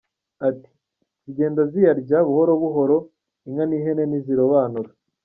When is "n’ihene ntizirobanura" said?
3.69-4.89